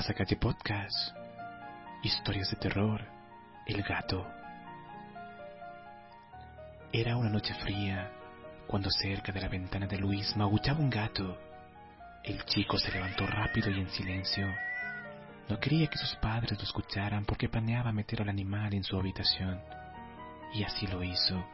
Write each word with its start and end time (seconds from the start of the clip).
Pasacalle 0.00 0.36
Podcast. 0.36 1.14
Historias 2.02 2.48
de 2.48 2.56
terror. 2.56 3.06
El 3.66 3.82
gato. 3.82 4.26
Era 6.90 7.18
una 7.18 7.28
noche 7.28 7.52
fría 7.52 8.10
cuando 8.66 8.88
cerca 8.90 9.30
de 9.30 9.42
la 9.42 9.48
ventana 9.48 9.86
de 9.86 9.98
Luis 9.98 10.34
maullaba 10.38 10.80
un 10.80 10.88
gato. 10.88 11.38
El 12.24 12.42
chico 12.46 12.78
se 12.78 12.90
levantó 12.92 13.26
rápido 13.26 13.68
y 13.68 13.78
en 13.78 13.90
silencio. 13.90 14.46
No 15.50 15.60
quería 15.60 15.86
que 15.88 15.98
sus 15.98 16.16
padres 16.16 16.56
lo 16.56 16.64
escucharan 16.64 17.26
porque 17.26 17.50
planeaba 17.50 17.92
meter 17.92 18.22
al 18.22 18.30
animal 18.30 18.72
en 18.72 18.84
su 18.84 18.96
habitación. 18.96 19.60
Y 20.54 20.64
así 20.64 20.86
lo 20.86 21.04
hizo. 21.04 21.44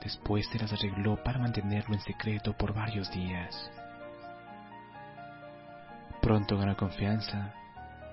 Después 0.00 0.46
se 0.46 0.60
las 0.60 0.72
arregló 0.72 1.20
para 1.24 1.40
mantenerlo 1.40 1.96
en 1.96 2.02
secreto 2.02 2.56
por 2.56 2.72
varios 2.72 3.10
días. 3.10 3.68
Pronto 6.22 6.56
ganó 6.56 6.76
confianza 6.76 7.52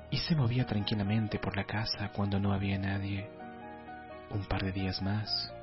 y 0.10 0.18
se 0.18 0.36
movía 0.36 0.66
tranquilamente 0.66 1.38
por 1.38 1.56
la 1.56 1.66
casa 1.66 2.12
cuando 2.12 2.40
no 2.40 2.52
había 2.52 2.80
nadie. 2.80 3.30
Un 4.32 4.46
par 4.46 4.64
de 4.64 4.72
días 4.72 5.00
más 5.04 5.54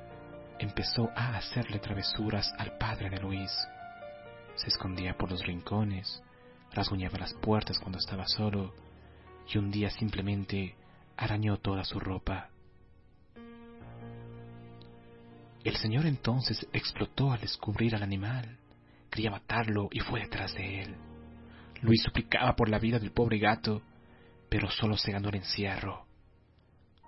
empezó 0.57 1.09
a 1.13 1.35
hacerle 1.35 1.79
travesuras 1.79 2.49
al 2.57 2.77
padre 2.77 3.09
de 3.09 3.19
Luis. 3.19 3.51
Se 4.55 4.69
escondía 4.69 5.17
por 5.17 5.29
los 5.29 5.45
rincones, 5.45 6.23
rasguñaba 6.73 7.19
las 7.19 7.33
puertas 7.33 7.77
cuando 7.79 7.99
estaba 7.99 8.25
solo 8.25 8.73
y 9.53 9.57
un 9.57 9.69
día 9.69 9.89
simplemente 9.89 10.75
arañó 11.17 11.57
toda 11.57 11.83
su 11.83 11.99
ropa. 11.99 12.49
El 15.65 15.75
señor 15.75 16.05
entonces 16.05 16.65
explotó 16.71 17.33
al 17.33 17.41
descubrir 17.41 17.93
al 17.93 18.03
animal. 18.03 18.57
Quería 19.11 19.31
matarlo 19.31 19.89
y 19.91 19.99
fue 19.99 20.21
detrás 20.21 20.53
de 20.53 20.83
él. 20.83 20.95
Luis 21.81 22.01
suplicaba 22.03 22.55
por 22.55 22.69
la 22.69 22.79
vida 22.79 22.99
del 22.99 23.11
pobre 23.11 23.37
gato, 23.37 23.81
pero 24.49 24.69
solo 24.69 24.97
se 24.97 25.11
ganó 25.11 25.29
el 25.29 25.35
encierro. 25.35 26.05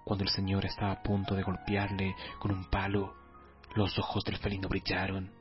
Cuando 0.04 0.24
el 0.24 0.30
señor 0.30 0.66
estaba 0.66 0.92
a 0.92 1.04
punto 1.04 1.36
de 1.36 1.44
golpearle 1.44 2.16
con 2.40 2.52
un 2.52 2.66
palo, 2.70 3.16
los 3.76 3.98
ojos 4.00 4.24
del 4.24 4.38
felino 4.38 4.68
brillaron. 4.68 5.32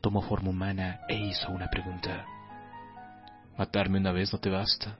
Tomó 0.00 0.22
forma 0.22 0.50
humana 0.50 1.00
e 1.08 1.16
hizo 1.16 1.50
una 1.50 1.68
pregunta. 1.68 2.24
¿Matarme 3.56 3.98
una 3.98 4.12
vez 4.12 4.32
no 4.32 4.38
te 4.38 4.50
basta? 4.50 4.98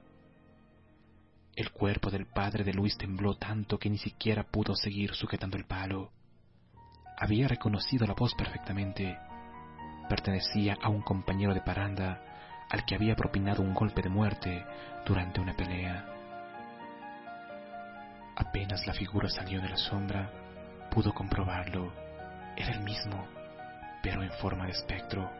El 1.54 1.70
cuerpo 1.70 2.10
del 2.10 2.26
padre 2.26 2.64
de 2.64 2.74
Luis 2.74 2.96
tembló 2.96 3.34
tanto 3.36 3.78
que 3.78 3.90
ni 3.90 3.98
siquiera 3.98 4.44
pudo 4.44 4.74
seguir 4.74 5.14
sujetando 5.14 5.56
el 5.56 5.64
palo. 5.64 6.10
Había 7.18 7.48
reconocido 7.48 8.06
la 8.06 8.14
voz 8.14 8.34
perfectamente. 8.34 9.16
Pertenecía 10.08 10.76
a 10.82 10.90
un 10.90 11.02
compañero 11.02 11.54
de 11.54 11.62
paranda 11.62 12.35
al 12.70 12.84
que 12.84 12.94
había 12.94 13.16
propinado 13.16 13.62
un 13.62 13.74
golpe 13.74 14.02
de 14.02 14.08
muerte 14.08 14.64
durante 15.04 15.40
una 15.40 15.54
pelea. 15.54 16.04
Apenas 18.36 18.86
la 18.86 18.94
figura 18.94 19.28
salió 19.28 19.60
de 19.60 19.68
la 19.68 19.76
sombra, 19.76 20.30
pudo 20.90 21.12
comprobarlo 21.14 22.06
era 22.56 22.72
el 22.72 22.80
mismo, 22.80 23.26
pero 24.02 24.22
en 24.22 24.30
forma 24.32 24.64
de 24.64 24.72
espectro. 24.72 25.30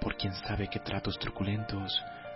Por 0.00 0.16
quien 0.16 0.32
sabe 0.34 0.68
qué 0.68 0.78
tratos 0.78 1.18
truculentos 1.18 1.92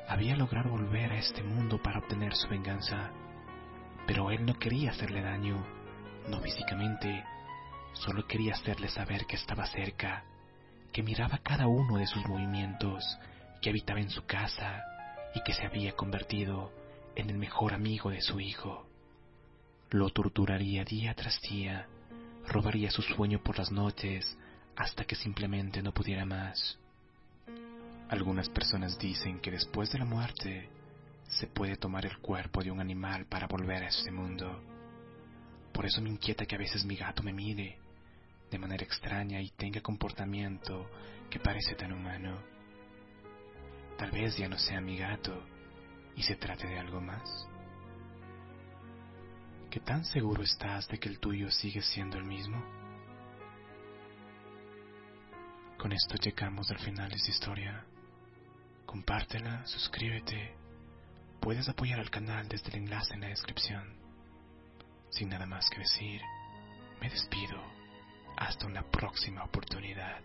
había 0.09 0.37
logrado 0.37 0.71
volver 0.71 1.13
a 1.13 1.19
este 1.19 1.43
mundo 1.43 1.81
para 1.81 2.01
obtener 2.01 2.35
su 2.35 2.49
venganza. 2.49 3.11
Pero 4.07 4.33
él 4.33 4.45
no 4.45 4.59
quería 4.59 4.91
hacerle 4.91 5.23
daño, 5.23 5.65
no 6.29 6.41
físicamente, 6.41 7.25
solo 7.93 8.27
quería 8.27 8.55
hacerle 8.55 8.89
saber 8.89 9.25
que 9.27 9.37
estaba 9.37 9.67
cerca, 9.67 10.25
que 10.93 11.05
miraba 11.05 11.39
cada 11.39 11.69
uno 11.69 11.99
de 11.99 12.07
sus 12.07 12.27
movimientos, 12.27 13.05
que 13.63 13.71
habitaba 13.71 14.01
en 14.01 14.11
su 14.11 14.27
casa 14.27 14.85
y 15.35 15.43
que 15.43 15.55
se 15.55 15.65
había 15.65 15.93
convertido 15.93 16.71
en 17.15 17.31
el 17.31 17.39
mejor 17.39 17.73
amigo 17.73 18.11
de 18.11 18.21
su 18.21 18.41
hijo. 18.41 18.87
Lo 19.91 20.11
torturaría 20.11 20.85
día 20.85 21.15
tras 21.15 21.41
día 21.41 21.87
robaría 22.49 22.91
su 22.91 23.03
sueño 23.03 23.43
por 23.43 23.59
las 23.59 23.71
noches 23.71 24.37
hasta 24.77 25.05
que 25.05 25.15
simplemente 25.15 25.83
no 25.83 25.93
pudiera 25.93 26.25
más. 26.25 26.79
Algunas 28.09 28.49
personas 28.49 28.99
dicen 28.99 29.41
que 29.41 29.51
después 29.51 29.91
de 29.93 30.01
la 30.01 30.05
muerte 30.05 30.69
se 31.29 31.47
puede 31.47 31.77
tomar 31.77 32.05
el 32.05 32.19
cuerpo 32.19 32.63
de 32.63 32.71
un 32.71 32.81
animal 32.81 33.27
para 33.27 33.47
volver 33.47 33.85
a 33.85 33.89
este 33.89 34.11
mundo. 34.11 34.61
Por 35.73 35.87
eso 35.87 36.03
me 36.03 36.11
inquieta 36.11 36.45
que 36.45 36.57
a 36.57 36.59
veces 36.59 36.85
mi 36.85 36.97
gato 36.97 37.23
me 37.23 37.33
mire 37.33 37.79
de 38.51 38.59
manera 38.59 38.85
extraña 38.85 39.41
y 39.41 39.49
tenga 39.51 39.81
comportamiento 39.81 40.91
que 41.31 41.39
parece 41.39 41.75
tan 41.75 41.93
humano. 41.93 42.52
Tal 44.03 44.11
vez 44.11 44.37
ya 44.37 44.49
no 44.49 44.59
sea 44.59 44.81
mi 44.81 44.99
gato 44.99 45.33
y 46.17 46.25
se 46.25 46.35
trate 46.35 46.67
de 46.67 46.77
algo 46.77 47.01
más. 47.01 47.47
¿Qué 49.71 49.79
tan 49.79 50.05
seguro 50.05 50.43
estás 50.43 50.89
de 50.89 50.99
que 50.99 51.09
el 51.09 51.21
tuyo 51.21 51.49
sigue 51.53 51.83
siendo 51.83 52.19
el 52.19 52.25
mismo? 52.25 52.61
Con 55.79 55.93
esto 55.93 56.17
llegamos 56.17 56.69
al 56.73 56.81
final 56.81 57.11
de 57.11 57.15
esta 57.15 57.31
historia. 57.31 57.87
Compártela, 58.87 59.65
suscríbete. 59.67 60.57
Puedes 61.41 61.69
apoyar 61.69 62.01
al 62.01 62.11
canal 62.11 62.49
desde 62.49 62.71
el 62.71 62.79
enlace 62.79 63.15
en 63.15 63.21
la 63.21 63.29
descripción. 63.29 63.85
Sin 65.11 65.29
nada 65.29 65.47
más 65.47 65.71
que 65.71 65.79
decir, 65.79 66.21
me 67.01 67.09
despido. 67.09 67.63
Hasta 68.37 68.67
una 68.67 68.83
próxima 68.83 69.45
oportunidad. 69.45 70.25